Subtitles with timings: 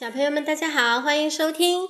[0.00, 1.86] 小朋友们，大家好，欢迎收听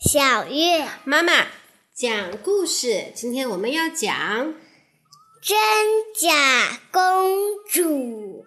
[0.00, 1.48] 小月妈妈
[1.94, 3.12] 讲故事。
[3.14, 4.54] 今天我们要讲
[5.42, 5.58] 真
[6.18, 7.02] 假公
[7.70, 8.46] 主。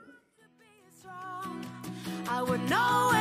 [2.26, 3.21] I would know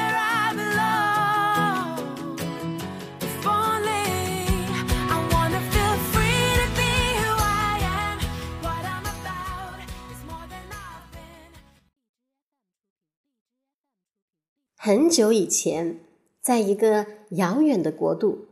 [14.83, 16.01] 很久以前，
[16.41, 18.47] 在一个遥远的国度，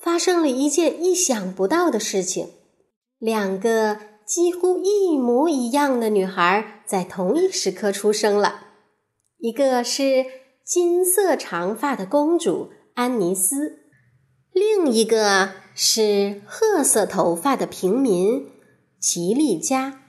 [0.00, 2.48] 发生了一件意想不到的事情。
[3.18, 8.68] 两个几乎一模一样的女孩在同一时刻出生了。
[9.36, 10.24] 一个是
[10.64, 13.80] 金色长发的公主安妮斯，
[14.52, 18.48] 另一个是褐色头发的平民
[18.98, 20.00] 齐丽佳。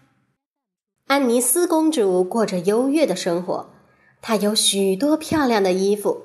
[1.08, 3.75] 安妮斯公主过着优越的生活，
[4.28, 6.23] 她有许多漂亮的衣服，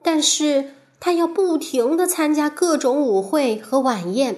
[0.00, 4.36] 但是她要不停地参加各种舞会和晚宴，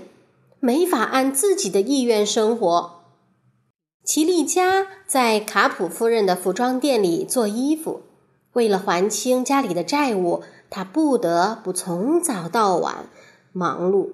[0.59, 3.03] 没法按自己的意愿生活。
[4.03, 8.01] 齐丽佳在卡普夫人的服装店里做衣服，
[8.55, 13.11] 为了还清家里的债务，她不得不从早到晚
[13.53, 14.13] 忙碌。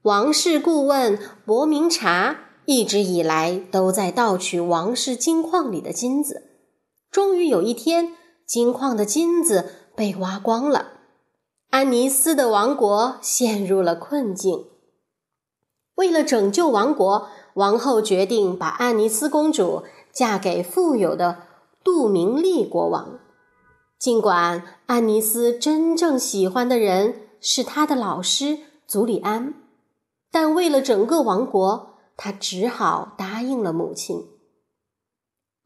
[0.00, 6.46] 王室顾问伯明察一直以来都在盗取王室金矿里的金子。
[7.10, 8.14] 终于有一天，
[8.46, 10.92] 金矿的金子被挖光了，
[11.70, 14.66] 安妮斯的王国陷入了困境。
[15.96, 21.42] 为了拯救王国，王后决定把安妮斯公主嫁给富有的
[21.82, 23.18] 杜明利国王。
[23.98, 29.52] 尽管安妮斯真正喜欢的人是她的老师祖里安，
[30.30, 34.28] 但为了整个王国，她只好答应了母亲。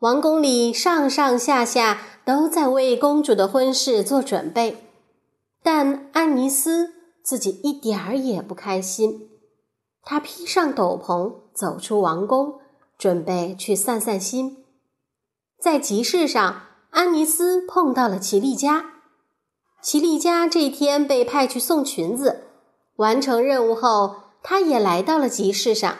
[0.05, 4.77] 王宫里上上下下都在为公主的婚事做准备，
[5.62, 6.92] 但安妮斯
[7.23, 9.30] 自己一点儿也不开心。
[10.02, 12.61] 她披上斗篷，走出王宫，
[12.98, 14.62] 准备去散散心。
[15.58, 18.90] 在集市上，安妮斯碰到了齐丽佳。
[19.80, 22.48] 齐丽佳这天被派去送裙子，
[22.96, 25.96] 完成任务后，她也来到了集市上。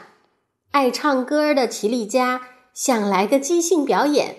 [0.69, 2.41] 爱唱歌的齐丽佳
[2.75, 4.35] 想来个即兴表演，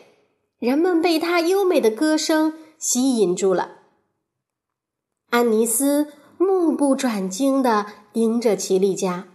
[0.59, 3.79] 人们被她优美的歌声吸引住了。
[5.31, 9.27] 安妮斯目不转睛地盯着齐丽佳。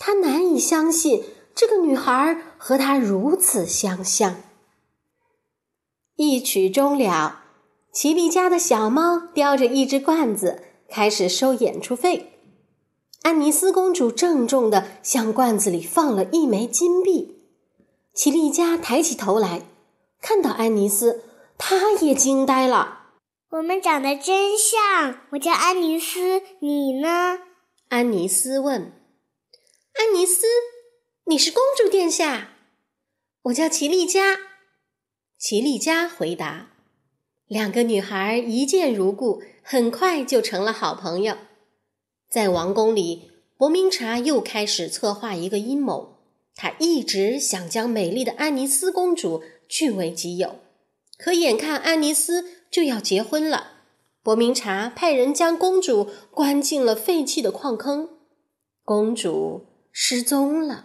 [0.00, 4.36] 他难以相信这个女孩和他如此相像。
[6.14, 7.40] 一曲终了，
[7.92, 12.32] 齐丽家的小猫叼着一只罐子，开始收演出费。
[13.22, 17.37] 安妮斯公主郑重地向罐子里放了一枚金币。
[18.18, 19.62] 齐丽佳抬起头来，
[20.20, 21.22] 看到安妮斯，
[21.56, 23.12] 她也惊呆了。
[23.50, 27.38] 我们长得真像，我叫安妮斯，你呢？
[27.90, 28.92] 安妮斯问。
[29.94, 30.46] 安妮斯，
[31.26, 32.54] 你是公主殿下。
[33.42, 34.36] 我叫齐丽佳。
[35.38, 36.70] 齐丽佳回答。
[37.46, 41.36] 两个女孩一见如故，很快就成了好朋友。
[42.28, 46.17] 在王宫里，伯明察又开始策划一个阴谋。
[46.58, 50.56] 他一直想将美丽的安妮斯公主据为己有，
[51.16, 53.68] 可眼看安妮斯就要结婚了，
[54.22, 58.10] 伯明察派人将公主关进了废弃的矿坑。
[58.84, 59.64] 公主。
[60.00, 60.84] 失踪了，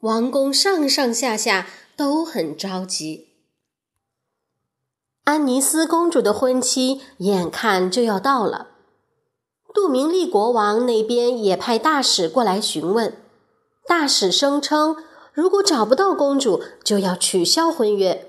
[0.00, 1.66] 王宫上上下下
[1.96, 3.28] 都很着急。
[5.22, 8.68] 安妮斯公主的婚期眼看就要到了，
[9.72, 13.16] 杜明利国王那边也派大使过来询问。
[13.86, 14.96] 大使声称，
[15.32, 18.28] 如果找不到公主，就要取消婚约。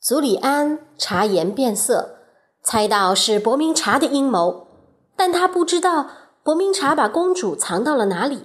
[0.00, 2.16] 祖里安察言变色，
[2.62, 4.66] 猜到是伯明察的阴谋，
[5.16, 6.10] 但他不知道
[6.42, 8.42] 伯明察把公主藏到了哪里。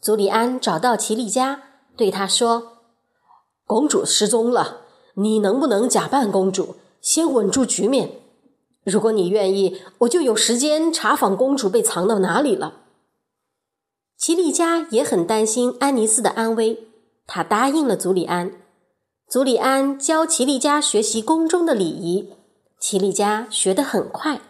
[0.00, 1.62] 祖里安找到齐丽佳，
[1.96, 2.78] 对他说
[3.66, 4.82] ：“公主失踪了，
[5.14, 8.12] 你能不能假扮公主，先稳住局面？
[8.84, 12.76] 如果你愿意，我就有时间查访公主被藏到哪里了。”
[14.20, 16.90] 齐丽佳也很担心安妮斯的安危，
[17.26, 18.52] 她答应了祖里安。
[19.26, 22.34] 祖里安教齐丽佳学习宫中的礼仪，
[22.78, 24.42] 齐丽佳学得很快。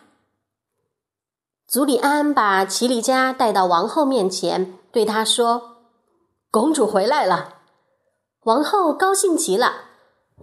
[1.69, 4.77] 祖里安把齐丽佳带到王后面前。
[4.91, 5.77] 对她说
[6.51, 7.59] ：“公主回来了。”
[8.43, 9.73] 王后高兴极了，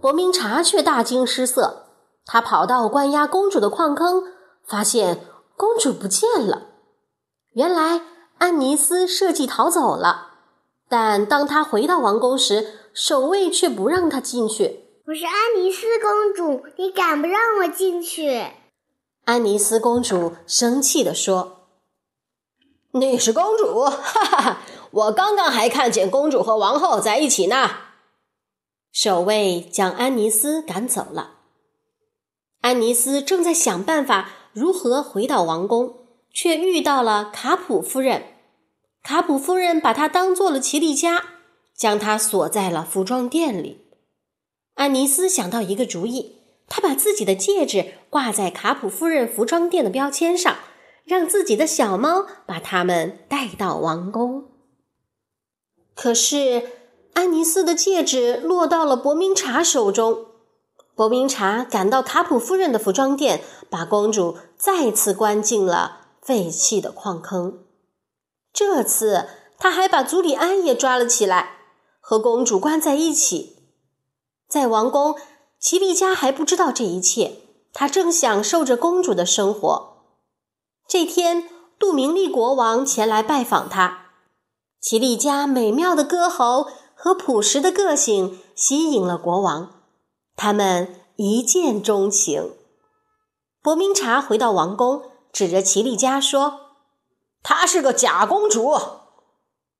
[0.00, 1.84] 伯明察却大惊失色。
[2.24, 4.22] 他跑到关押公主的矿坑，
[4.64, 6.68] 发现公主不见了。
[7.52, 8.00] 原来
[8.38, 10.34] 安妮斯设计逃走了，
[10.88, 14.84] 但当他回到王宫时，守卫却不让他进去。
[15.06, 18.46] 我是安妮斯公主，你敢不让我进去？
[19.24, 21.66] 安妮斯公主生气地说
[22.92, 24.58] ：“你是公主，哈哈哈！
[24.92, 27.70] 我刚刚还看见公主和王后在一起呢。”
[28.92, 31.32] 守卫将安妮斯赶走了。
[32.60, 38.22] 安妮斯正在想办法如何回到王宫，却遇到了卡普夫人。
[39.02, 41.24] 卡普夫人把她当做了奇丽佳，
[41.74, 43.86] 将她锁在了服装店里。
[44.74, 46.36] 安妮斯想到一个主意。
[46.70, 50.54] 他把自己的戒指挂在卡普夫人服装店的标签上，
[51.02, 54.44] 让自己的小猫把它们带到王宫。
[55.94, 56.64] 可是，
[57.14, 60.26] 安妮斯的戒指落到了伯明察手中。
[60.94, 63.40] 伯明察赶到卡普夫人的服装店，
[63.70, 65.97] 把公主再次关进了
[66.28, 67.64] 废弃的矿坑。
[68.52, 71.52] 这次，他还把祖里安也抓了起来，
[72.00, 73.56] 和公主关在一起，
[74.46, 75.16] 在王宫。
[75.58, 77.38] 齐丽佳还不知道这一切，
[77.72, 80.02] 她正享受着公主的生活。
[80.86, 81.48] 这天，
[81.78, 84.10] 杜明利国王前来拜访他。
[84.78, 89.80] 齐丽佳美妙的歌喉和朴实的个性吸引了国王，
[90.36, 92.52] 他们一见钟情。
[93.62, 95.02] 伯明察回到王宫，
[95.38, 96.72] 指着齐丽佳说
[97.44, 98.76] ：“她是个假公主。”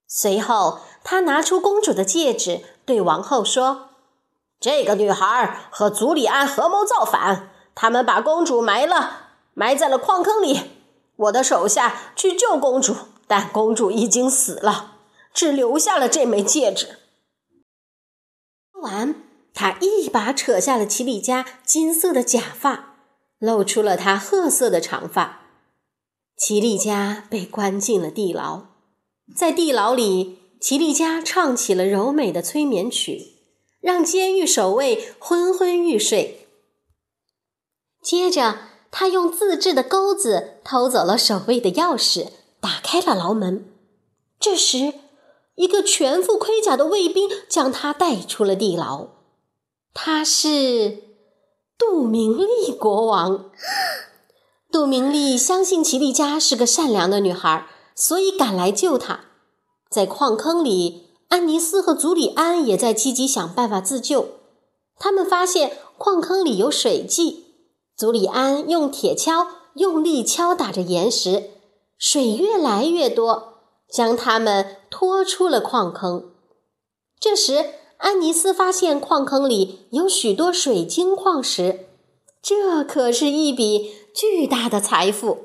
[0.06, 3.88] 随后，他拿出公主的戒指，对王后说。
[4.60, 10.60] 这个女孩和祖里安合谋造反，他们把公主埋了，埋在了矿坑里。
[11.16, 12.94] 我的手下去救公主，
[13.26, 14.98] 但公主已经死了，
[15.34, 17.00] 只留下了这枚戒指。
[18.72, 19.16] 说完，
[19.52, 22.94] 他一把扯下了齐里家金色的假发，
[23.40, 25.37] 露出了她褐色的长发。
[26.38, 28.62] 齐丽家被关进了地牢，
[29.34, 33.34] 在地牢里，齐丽家唱起了柔美的催眠曲。
[33.80, 36.48] 让监狱守卫昏昏欲睡。
[38.02, 38.58] 接着，
[38.90, 42.28] 他用自制的钩子偷走了守卫的钥匙，
[42.60, 43.72] 打开了牢门。
[44.40, 44.94] 这时，
[45.54, 49.08] 一个全副盔甲的卫兵将他带出了地牢。
[49.94, 51.02] 他是
[51.78, 53.50] 杜明利国王。
[54.78, 57.66] 杜明利相信齐丽佳是个善良的女孩，
[57.96, 59.22] 所以赶来救她。
[59.90, 61.08] 在矿坑里。
[61.30, 64.28] 安妮斯和祖里安也在积极想办法自救。
[64.96, 67.46] 他们发现矿坑里有水迹，
[67.96, 71.50] 祖里安用铁锹用力敲打着岩石，
[71.98, 73.54] 水越来越多，
[73.92, 76.30] 将他们拖出了矿坑。
[77.18, 77.66] 这时，
[77.96, 81.88] 安妮斯发现矿坑里有许多水晶矿石，
[82.40, 85.44] 这可是一笔巨大的财富。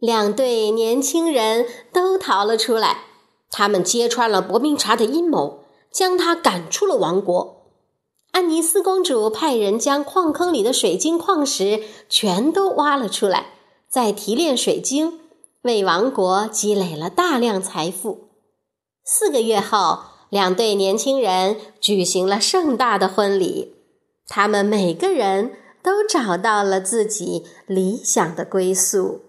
[0.00, 3.04] 两对年轻人都逃了出来。
[3.48, 5.60] 他们揭穿了伯明察的阴谋，
[5.92, 7.68] 将他赶出了王国。
[8.32, 13.52] 安妮斯公主派人将矿坑里的水晶矿石全都挖了出来，
[13.88, 15.20] 再提炼水晶，
[15.60, 18.30] 为王国积累了大量财富。
[19.04, 23.76] 四个月后，两对年轻人举行了盛大的婚礼，
[24.26, 29.22] 他们每个人都找到了自己理想的归宿。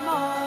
[0.00, 0.37] More.